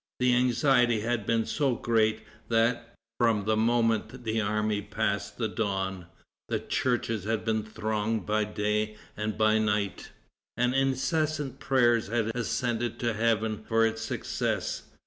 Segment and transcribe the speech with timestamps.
[0.19, 6.07] The anxiety had been so great, that, from the moment the army passed the Don,
[6.49, 10.09] the churches had been thronged by day and by night,
[10.57, 14.85] and incessant prayers had ascended to heaven for its success.